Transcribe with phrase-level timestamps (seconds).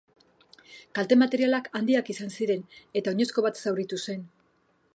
[0.99, 2.65] Kalte material handiak izan ziren
[3.01, 4.25] eta oinezko bat zauritu zen.